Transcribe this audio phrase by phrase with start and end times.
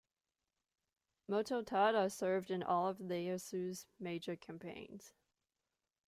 [1.29, 5.13] Mototada served in all of Ieyasu's major campaigns.